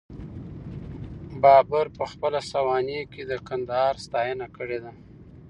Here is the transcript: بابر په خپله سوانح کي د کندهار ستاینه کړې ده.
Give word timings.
بابر 1.41 1.85
په 1.97 2.03
خپله 2.11 2.39
سوانح 2.51 3.01
کي 3.13 3.21
د 3.31 3.33
کندهار 3.47 3.95
ستاینه 4.05 4.47
کړې 4.55 4.79
ده. 4.83 4.91